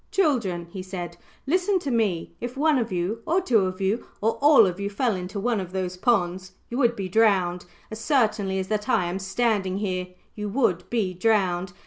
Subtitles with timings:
[0.09, 2.33] "Children," he said, "listen to me.
[2.41, 5.59] If one of you, or two of you, or all of you fell into one
[5.59, 10.07] of those ponds, you would be drowned as certainly as that I am standing here,
[10.33, 11.73] you would be drowned.